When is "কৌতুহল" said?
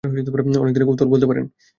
0.87-1.09